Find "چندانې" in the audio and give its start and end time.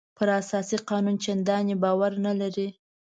1.25-1.75